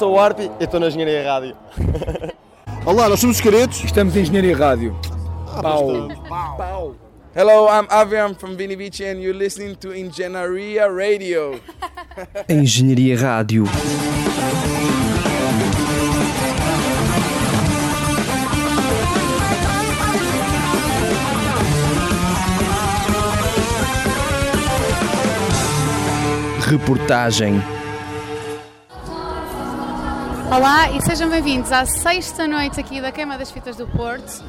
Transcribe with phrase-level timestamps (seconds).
[0.00, 1.54] sou o Arpi e estou na Engenharia Rádio.
[2.86, 3.84] Olá, nós somos os Caretos.
[3.84, 4.96] Estamos em Engenharia Rádio.
[5.60, 6.08] Pau.
[6.56, 6.96] Pau.
[7.36, 11.60] Hello, I'm Avian from Vini Beach and you're listening to Engenharia Radio.
[12.48, 13.64] Engenharia Rádio.
[26.62, 27.60] Reportagem.
[30.52, 34.42] Olá e sejam bem-vindos à sexta noite aqui da Queima das Fitas do Porto.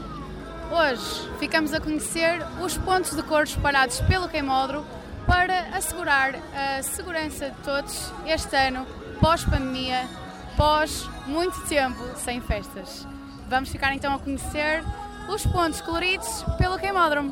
[0.71, 4.83] Hoje ficamos a conhecer os pontos de cor espalhados pelo queimódromo
[5.27, 8.83] para assegurar a segurança de todos este ano,
[9.19, 10.09] pós-pandemia,
[10.57, 13.07] pós muito tempo sem festas.
[13.47, 14.83] Vamos ficar então a conhecer
[15.29, 17.31] os pontos coloridos pelo queimódromo.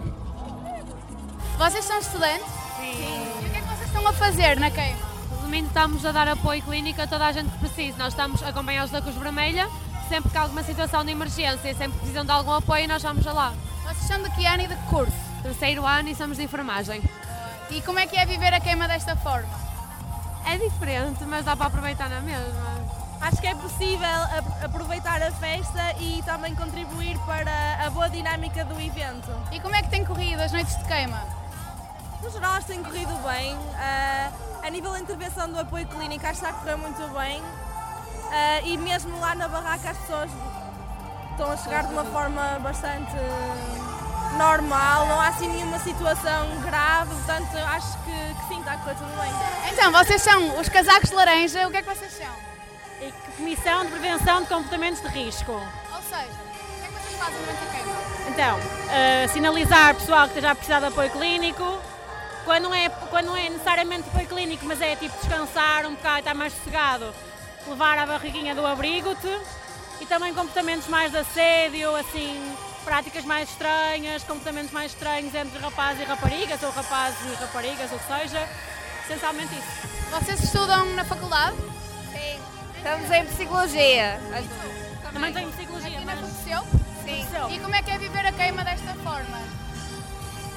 [1.58, 2.46] Vocês são estudantes?
[2.77, 2.91] Sim.
[3.41, 5.09] E o que é que vocês estão a fazer na queima?
[5.49, 7.98] Resumindo, estamos a dar apoio clínico a toda a gente que precisa.
[7.98, 9.67] Nós estamos acompanhados da Cruz Vermelha.
[10.07, 13.26] Sempre que há alguma situação de emergência, sempre que precisam de algum apoio, nós vamos
[13.26, 13.51] lá.
[13.82, 15.12] Vocês são de que ano e de que curso?
[15.41, 17.01] Terceiro ano e somos de enfermagem.
[17.71, 19.49] E como é que é viver a queima desta forma?
[20.46, 22.85] É diferente, mas dá para aproveitar na mesma.
[23.20, 28.63] Acho que é possível a- aproveitar a festa e também contribuir para a boa dinâmica
[28.65, 29.31] do evento.
[29.52, 31.24] E como é que têm corrido as noites de queima?
[32.21, 33.57] No geral, acho que tem corrido bem.
[33.77, 34.29] Ah,
[34.63, 37.41] a nível da intervenção do apoio clínico, acho que está a correr muito bem.
[38.32, 40.29] Ah, e mesmo lá na barraca, as pessoas
[41.32, 43.15] estão a chegar de uma forma bastante
[44.37, 48.96] normal, não há assim nenhuma situação grave, portanto, acho que, que sim, está a correr
[48.96, 49.32] tudo bem.
[49.71, 52.49] Então, vocês são os casacos de laranja, o que é que vocês são?
[53.37, 55.54] Comissão de Prevenção de Comportamentos de Risco.
[55.54, 57.96] Ou seja, o que é que vocês fazem durante a queima?
[58.27, 58.60] Então,
[58.91, 61.80] eh, sinalizar pessoal que esteja a precisar de apoio clínico.
[62.45, 66.19] Quando não, é, quando não é necessariamente apoio clínico, mas é tipo descansar um bocado,
[66.19, 67.13] estar mais sossegado,
[67.68, 69.40] levar a barriguinha do abrigo-te.
[70.01, 76.01] E também comportamentos mais de assédio, assim, práticas mais estranhas, comportamentos mais estranhos entre rapazes
[76.01, 78.47] e raparigas, ou rapazes e raparigas, ou seja,
[79.03, 79.90] essencialmente isso.
[80.09, 81.58] Vocês estudam na faculdade?
[82.14, 82.40] Sim.
[82.78, 84.22] Estamos em psicologia.
[85.12, 86.66] Também tenho psicologia, Aqui mas na Profissão?
[87.03, 87.53] Sim.
[87.53, 89.38] E como é que é viver a queima desta forma?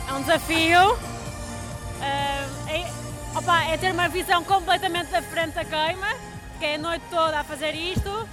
[0.09, 0.99] é um desafio.
[2.03, 6.09] Eh, é, opa, é ter uma visão completamente diferente da queima,
[6.59, 8.29] que é a noite toda a fazer isto.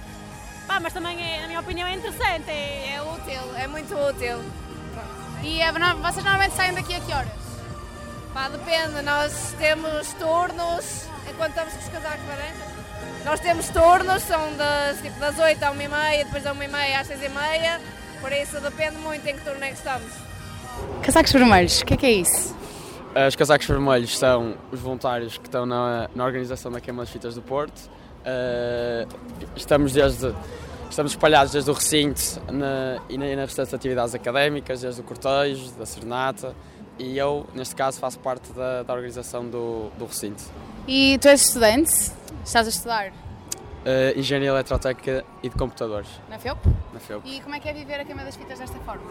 [0.66, 2.50] Pá, mas também, é, na minha opinião, é interessante.
[2.50, 4.42] É, É útil, é muito útil.
[5.42, 7.40] E é, vocês normalmente saem daqui a que horas?
[8.34, 12.70] Pá, depende, nós temos turnos, enquanto estamos com os casacos laranjas,
[13.24, 17.80] nós temos turnos, são das, tipo, das 8 à 1h30, depois da 1h30 às 6h30,
[18.20, 20.12] por isso depende muito em que turno é que estamos.
[21.02, 22.56] Casacos vermelhos, o que é que é isso?
[23.28, 27.34] Os casacos vermelhos são os voluntários que estão na, na organização da Queima das Fitas
[27.34, 27.90] do Porto.
[28.24, 29.06] Eh,
[29.56, 30.32] estamos desde
[30.88, 35.70] estamos espalhados desde o recinto na, e na, nas restantes atividades académicas, desde o cortejo,
[35.72, 36.54] da serenata
[37.00, 40.42] e eu, neste caso, faço parte da, da organização do, do recinto.
[40.86, 42.12] E tu és estudante?
[42.44, 43.29] Estás a estudar
[43.84, 46.58] Eh, Engenharia Eletrotécnica e de Computadores, na FEUP?
[46.92, 47.26] na FEUP.
[47.26, 49.10] E como é que é viver a queima das fitas desta forma?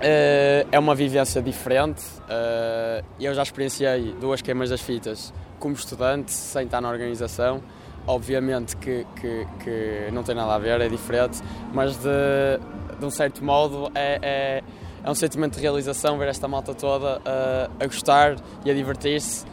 [0.00, 2.02] Eh, é uma vivência diferente.
[2.28, 7.62] eh, eu já experienciei duas queimas das fitas como estudante, sem estar na organização.
[8.06, 11.40] Obviamente que, que, que não tem nada a ver, é diferente,
[11.72, 12.10] mas de,
[12.98, 14.62] de um certo modo é, é,
[15.02, 17.22] é um sentimento de realização ver esta malta toda
[17.78, 19.46] a gostar e a divertir-se,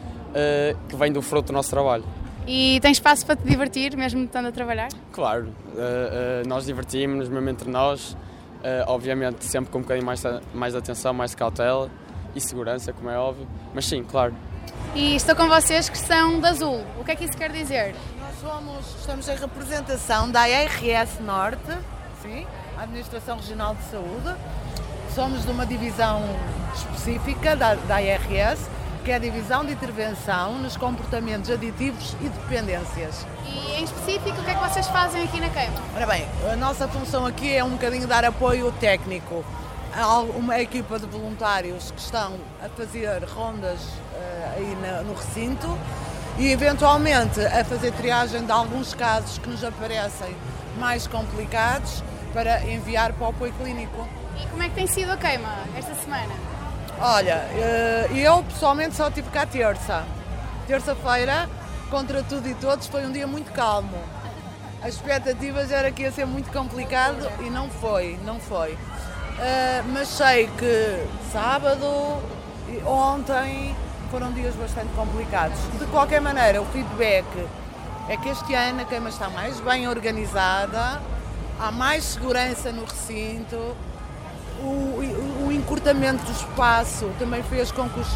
[0.88, 2.02] que vem do fruto do nosso trabalho.
[2.46, 4.88] E tens espaço para te divertir, mesmo estando a trabalhar?
[5.12, 8.16] Claro, eh, eh, nós divertimos-nos mesmo entre nós,
[8.62, 10.22] eh, obviamente sempre com um bocadinho mais,
[10.54, 11.90] mais atenção, mais cautela
[12.34, 14.34] e segurança, como é óbvio, mas sim, claro.
[14.94, 16.82] E estou com vocês que são de azul.
[16.98, 17.94] O que é que isso quer dizer?
[18.18, 21.78] Nós somos, estamos em representação da ARS Norte,
[22.22, 22.46] sim,
[22.76, 24.34] a Administração Regional de Saúde.
[25.14, 26.22] Somos de uma divisão
[26.74, 28.60] específica da, da ARS,
[29.04, 33.26] que é a Divisão de Intervenção nos Comportamentos Aditivos e Dependências.
[33.46, 35.74] E em específico, o que é que vocês fazem aqui na queima?
[35.96, 39.44] Ora bem, a nossa função aqui é um bocadinho dar apoio técnico.
[39.96, 42.34] Há uma equipa de voluntários que estão
[42.64, 43.80] a fazer rondas
[44.14, 45.78] eh, aí na- no recinto
[46.38, 50.34] e eventualmente a fazer triagem de alguns casos que nos aparecem
[50.78, 54.06] mais complicados para enviar para o apoio clínico.
[54.40, 56.32] E como é que tem sido a queima esta semana?
[57.02, 60.04] Olha, eh, eu pessoalmente só tive cá terça.
[60.66, 61.48] Terça-feira,
[61.88, 63.96] contra tudo e todos, foi um dia muito calmo.
[64.82, 68.76] As expectativas era que ia ser muito complicado e não foi, não foi.
[69.38, 72.20] Eh, mas sei que sábado
[72.68, 73.74] e ontem
[74.10, 75.58] foram dias bastante complicados.
[75.78, 77.24] De qualquer maneira, o feedback
[78.10, 81.00] é que este ano a queima está mais bem organizada,
[81.58, 83.74] há mais segurança no recinto,
[84.62, 88.08] o, o, encurtamento do espaço também fez com que os,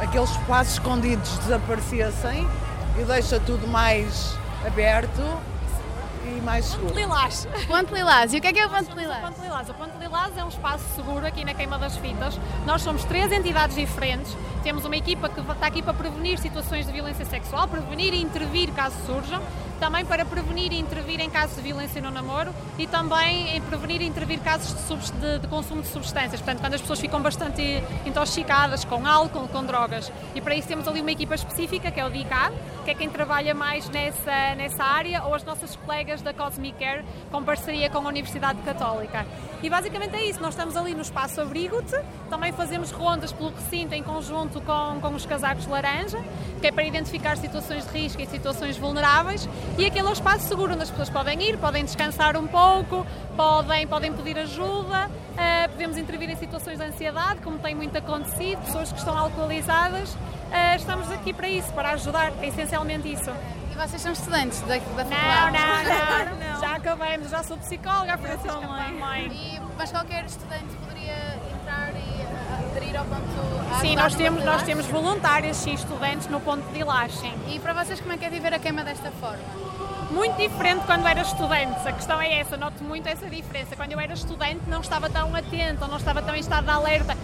[0.00, 2.48] aqueles espaços escondidos desaparecessem
[2.98, 4.36] e deixa tudo mais
[4.66, 5.22] aberto
[6.26, 6.94] e mais seguro.
[6.94, 7.46] Lilás.
[7.66, 8.32] Ponto Lilás.
[8.32, 9.18] E o que é que é o Ponto Lilás?
[9.18, 9.68] O Ponto Lilás.
[9.68, 12.38] O Ponto Lilás é um espaço seguro aqui na Queima das Fitas.
[12.64, 14.34] Nós somos três entidades diferentes.
[14.62, 18.72] Temos uma equipa que está aqui para prevenir situações de violência sexual, prevenir e intervir
[18.72, 19.42] caso surjam
[19.84, 24.00] também para prevenir e intervir em casos de violência no namoro e também em prevenir
[24.00, 27.84] e intervir casos de, de, de, consumo de substâncias, portanto, quando as pessoas ficam bastante
[28.06, 30.10] intoxicadas com álcool, com drogas.
[30.34, 32.54] E para isso temos ali uma equipa específica, que é o DICAD,
[32.86, 37.04] que é quem trabalha mais nessa, nessa área, ou as nossas colegas da Cosmic Care,
[37.30, 39.26] com parceria com a Universidade Católica.
[39.62, 41.98] E basicamente é isso, nós estamos ali no espaço Abrigo-te,
[42.28, 46.22] também fazemos rondas pelo recinto em conjunto com, com os casacos laranja,
[46.60, 50.46] que é para identificar situações de risco e situações vulneráveis, e aquele é o espaço
[50.46, 53.04] seguro onde as pessoas podem ir, podem descansar um pouco,
[53.36, 58.60] podem, podem pedir ajuda, uh, podemos intervir em situações de ansiedade, como tem muito acontecido,
[58.64, 60.14] pessoas que estão alcoolizadas.
[60.14, 63.30] Uh, estamos aqui para isso, para ajudar, é essencialmente isso.
[63.72, 65.58] E vocês são estudantes da, da faculdade?
[65.58, 66.60] Não, não, não.
[66.60, 69.32] já acabamos, já sou psicóloga, por isso também.
[69.32, 73.22] E, mas qualquer estudante poderia entrar e eh, aderir ao ponto
[73.80, 76.80] Sim, nós temos, nós temos voluntários e estudantes no ponto de
[77.10, 77.32] sim.
[77.48, 79.42] E para vocês como é que é viver a queima desta forma?
[80.10, 83.74] Muito diferente quando era estudante, a questão é essa, noto muito essa diferença.
[83.76, 87.16] Quando eu era estudante não estava tão atento, não estava tão em estado de alerta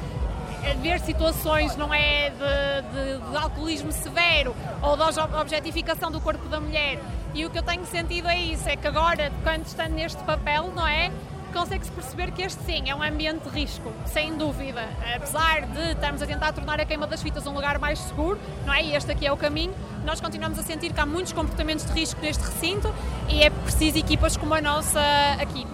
[0.81, 5.03] ver situações não é de, de, de, alcoolismo severo ou de
[5.41, 6.99] objetificação do corpo da mulher.
[7.35, 10.73] E o que eu tenho sentido é isso, é que agora, quando estando neste papel,
[10.75, 11.11] não é?
[11.53, 14.89] Consegue-se perceber que este sim é um ambiente de risco, sem dúvida.
[15.17, 18.73] Apesar de estarmos a tentar tornar a queima das fitas um lugar mais seguro, não
[18.73, 18.83] é?
[18.83, 19.75] E este aqui é o caminho,
[20.05, 22.95] nós continuamos a sentir que há muitos comportamentos de risco neste recinto
[23.29, 25.01] e é preciso equipas como a nossa
[25.41, 25.67] aqui.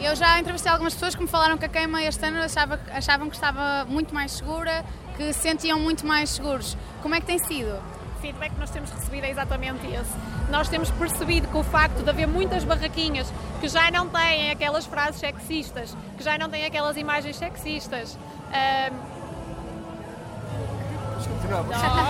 [0.00, 3.28] Eu já entrevistei algumas pessoas que me falaram que a queima este ano achava, achavam
[3.28, 4.84] que estava muito mais segura,
[5.16, 6.76] que se sentiam muito mais seguros.
[7.02, 7.82] Como é que tem sido?
[8.16, 10.12] Feedback que nós temos recebido é exatamente esse.
[10.50, 14.86] Nós temos percebido que o facto de haver muitas barraquinhas que já não têm aquelas
[14.86, 18.18] frases sexistas, que já não têm aquelas imagens sexistas.
[18.48, 19.16] Um...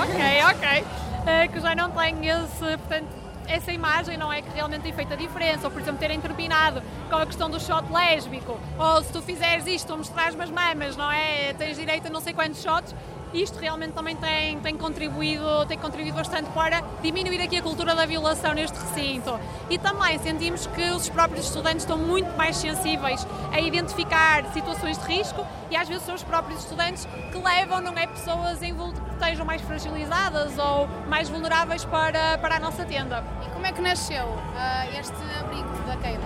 [0.02, 0.84] ok, ok.
[1.26, 3.08] Uh, que já não têm esse, portanto,
[3.48, 6.82] essa imagem não é que realmente tem feito a diferença, ou por exemplo terem terminado
[7.08, 10.96] com a questão do shot lésbico, ou se tu fizeres isto ou mostrares as mamas,
[10.96, 11.52] não é?
[11.54, 12.94] Tens direito a não sei quantos shots,
[13.32, 18.06] isto realmente também tem, tem, contribuído, tem contribuído bastante para diminuir aqui a cultura da
[18.06, 19.38] violação neste recinto.
[19.69, 25.05] E também sentimos que os próprios estudantes estão muito mais sensíveis a identificar situações de
[25.05, 29.00] risco e às vezes são os próprios estudantes que levam, não é, pessoas em que
[29.12, 33.25] estejam mais fragilizadas ou mais vulneráveis para, para a nossa tenda.
[33.46, 36.25] E como é que nasceu uh, este abrigo da queima?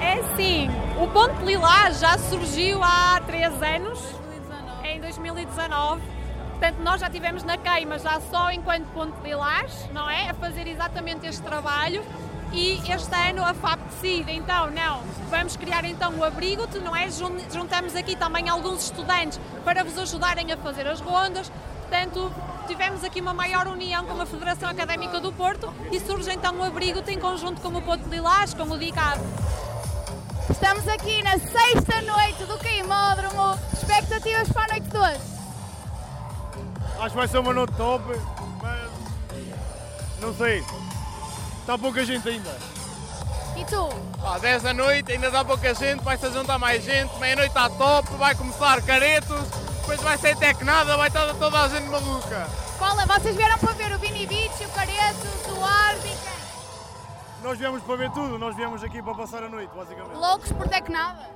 [0.00, 4.19] É sim, o Ponto Lilás já surgiu há três anos
[5.20, 6.02] 2019.
[6.50, 10.30] Portanto, nós já tivemos na queima, já só enquanto ponto de lilás, não é?
[10.30, 12.04] A fazer exatamente este trabalho.
[12.52, 17.08] E este ano a FAP decide, então, não, vamos criar então o abrigo, não é?
[17.08, 21.50] Juntamos aqui também alguns estudantes para vos ajudarem a fazer as rondas.
[21.88, 22.32] Portanto,
[22.66, 26.64] tivemos aqui uma maior união com a Federação Académica do Porto e surge então o
[26.64, 29.20] abrigo em conjunto com o Ponto de Lilás, com o DICAD.
[30.62, 33.58] Estamos aqui na sexta noite do Queimódromo.
[33.72, 35.20] Expectativas para a noite de hoje?
[36.98, 38.04] Acho que vai ser uma noite top,
[38.60, 38.90] mas
[40.20, 40.62] não sei.
[41.60, 42.54] Está pouca gente ainda.
[43.56, 43.88] E tu?
[44.22, 48.14] Ah, 10 da noite, ainda dá pouca gente, vai-se juntar mais gente, meia-noite está top,
[48.16, 49.48] vai começar caretos,
[49.80, 52.36] depois vai ser tecnada, vai estar toda a gente maluca.
[52.36, 53.18] É?
[53.18, 56.14] Vocês vieram para ver o Vini Beach, o Caretos, o Arby,
[57.42, 60.16] nós viemos para ver tudo, nós viemos aqui para passar a noite, basicamente.
[60.16, 61.28] Loucos por Tecnada.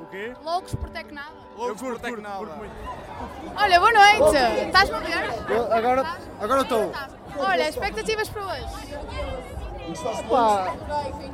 [0.00, 0.32] O quê?
[0.44, 1.30] Loucos por Tecnada.
[1.56, 2.36] Loucos Eu curto, por Tecnada.
[2.36, 3.54] Curto, curto muito.
[3.56, 4.66] Olha, boa noite.
[4.66, 6.92] Estás-me a agora agora estou.
[7.38, 8.66] Olha, expectativas para hoje?
[10.28, 10.74] Opa,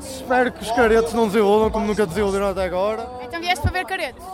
[0.00, 3.08] espero que os caretos não desenvolvam como nunca desiludiram até agora.
[3.22, 4.24] Então vieste para ver caretos?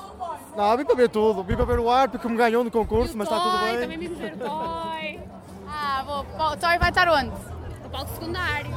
[0.57, 1.43] Não, vim para ver tudo.
[1.43, 3.81] Vim para ver o Arp, que me ganhou no concurso, mas está tudo bem.
[3.81, 5.21] Também vim ver o Toy.
[5.69, 6.21] ah, vou.
[6.21, 7.33] O Toy vai estar onde?
[7.83, 8.71] No palco secundário.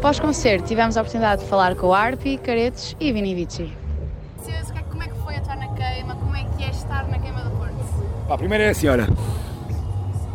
[0.00, 3.70] Pós-concerto, tivemos a oportunidade de falar com o Arpi, Caretos e Vini Vici.
[4.88, 6.16] Como é que foi estar na queima?
[6.16, 7.74] Como é que é estar na queima do Porto?
[8.26, 9.06] Pá, primeiro é a senhora.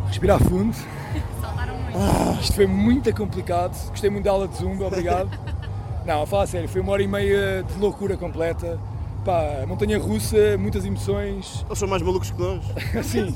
[0.06, 0.72] Respirar fundo.
[1.42, 1.98] Saltaram muito.
[1.98, 3.76] Ah, isto foi muito complicado.
[3.90, 5.30] Gostei muito da aula de Zumba, obrigado.
[6.06, 8.78] Não, a falar a sério, foi uma hora e meia de loucura completa.
[9.24, 11.64] Pá, montanha russa, muitas emoções.
[11.66, 12.62] Eles são mais malucos que nós.
[13.04, 13.34] Sim.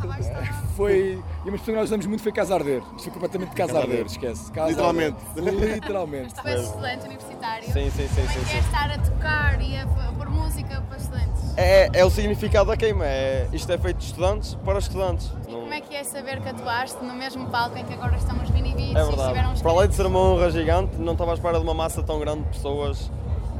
[0.76, 1.22] Foi.
[1.44, 2.82] E uma expressão que nós usamos muito foi casa a arder.
[2.96, 4.50] Isto foi completamente casa a arder, esquece.
[4.52, 5.16] Casa Literalmente.
[5.36, 5.54] arder.
[5.54, 6.34] Literalmente.
[6.34, 7.64] Tu és estudante universitário.
[7.64, 8.56] Sim, sim, sim, é sim, que sim.
[8.56, 11.30] é estar a tocar e a pôr música para estudantes?
[11.56, 13.04] É, é o significado da queima.
[13.06, 15.30] É, isto é feito de estudantes para estudantes.
[15.48, 18.16] E Não- como é que é saber que atuaste no mesmo palco em que agora
[18.16, 19.54] estamos Vini Beats É e estiveram verdade.
[19.54, 22.02] os Para além de ser uma honra gigante, não estava à espera de uma massa
[22.02, 23.10] tão grande de pessoas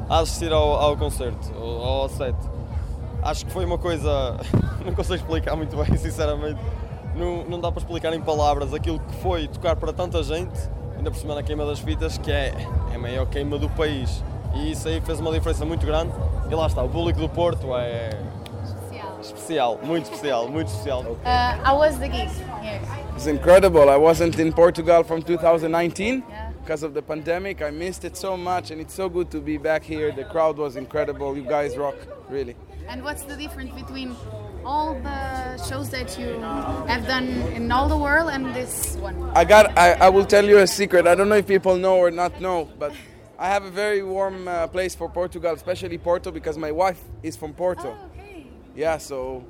[0.08, 2.34] a assistir ao, ao concerto, ao, ao set.
[3.22, 4.36] Acho que foi uma coisa.
[4.84, 6.58] Não consigo explicar muito bem, sinceramente.
[7.14, 10.56] Não, não dá para explicar em palavras aquilo que foi tocar para tanta gente,
[10.96, 12.54] ainda por cima na queima das fitas, que é,
[12.92, 14.22] é a maior queima do país.
[14.54, 16.12] E isso aí fez uma diferença muito grande.
[16.48, 18.10] E lá está, o público do Porto é
[18.62, 19.18] especial.
[19.20, 21.02] especial, muito especial, muito especial.
[21.24, 22.28] Uh, how was the gig
[22.62, 22.80] here?
[23.14, 23.90] It's incredible.
[23.90, 26.22] I wasn't in Portugal from 2019
[26.62, 27.60] because of the pandemic.
[27.60, 30.12] I missed it so much, and it's so good to be back here.
[30.12, 31.36] The crowd was incredible.
[31.36, 31.96] You guys rock,
[32.30, 32.56] really.
[32.88, 34.16] And what's the difference between
[34.64, 36.40] all the shows that you
[36.86, 39.30] have done in all the world and this one?
[39.34, 39.78] I got.
[39.78, 41.06] I, I will tell you a secret.
[41.06, 42.92] I don't know if people know or not know, but
[43.38, 47.36] I have a very warm uh, place for Portugal, especially Porto, because my wife is
[47.36, 47.96] from Porto.
[48.12, 48.46] Okay.
[48.74, 49.44] Yeah, so.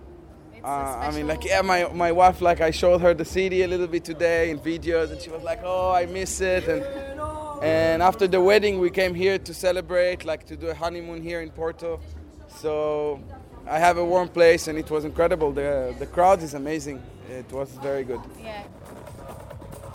[0.62, 3.66] Uh, I mean, like, yeah, my, my wife, like, I showed her the city a
[3.66, 6.68] little bit today in videos, and she was like, oh, I miss it.
[6.68, 6.84] And,
[7.62, 11.40] and after the wedding, we came here to celebrate, like, to do a honeymoon here
[11.40, 11.98] in Porto.
[12.58, 13.20] So
[13.66, 15.52] I have a warm place, and it was incredible.
[15.52, 17.00] The, the crowd is amazing.
[17.30, 18.20] It was very good.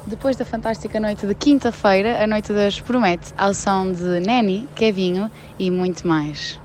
[0.08, 5.32] Depois da fantástica noite de quinta-feira, a Noite das promete ao som de Neni, Kevinho
[5.58, 6.60] e muito mais.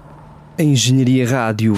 [0.59, 1.73] Engenharia Rádio.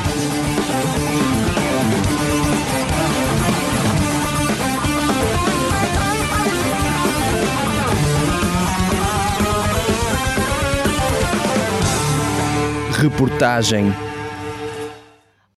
[13.03, 14.12] Reportagem